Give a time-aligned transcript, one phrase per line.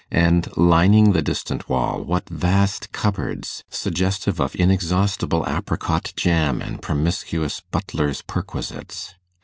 [0.09, 7.59] and, lining the distant wall, what vast cupboards, suggestive of inexhaustible apricot jam and promiscuous
[7.71, 9.13] butler's perquisites!